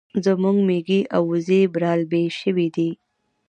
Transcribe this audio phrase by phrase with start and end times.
[0.25, 2.89] زموږ ميږي او وزې برالبې شوې دي